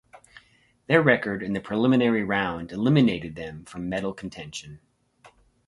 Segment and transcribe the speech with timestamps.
[0.87, 4.79] Their record in the preliminary round eliminated them from medal contention.